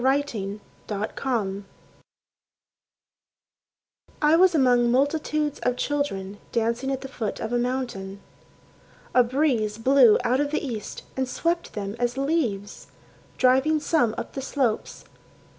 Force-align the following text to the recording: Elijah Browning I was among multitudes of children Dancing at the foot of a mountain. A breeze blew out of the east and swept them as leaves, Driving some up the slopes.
Elijah 0.03 0.59
Browning 0.87 1.63
I 4.19 4.35
was 4.35 4.55
among 4.55 4.89
multitudes 4.89 5.59
of 5.59 5.77
children 5.77 6.39
Dancing 6.51 6.89
at 6.91 7.01
the 7.01 7.07
foot 7.07 7.39
of 7.39 7.53
a 7.53 7.59
mountain. 7.59 8.19
A 9.13 9.23
breeze 9.23 9.77
blew 9.77 10.17
out 10.23 10.39
of 10.39 10.49
the 10.49 10.65
east 10.65 11.03
and 11.15 11.29
swept 11.29 11.73
them 11.73 11.95
as 11.99 12.17
leaves, 12.17 12.87
Driving 13.37 13.79
some 13.79 14.15
up 14.17 14.33
the 14.33 14.41
slopes. 14.41 15.05